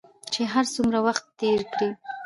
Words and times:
چې 0.33 0.41
هر 0.53 0.65
څومره 0.75 0.99
وخت 1.07 1.23
تېر 1.39 1.59
کړې 1.73 1.89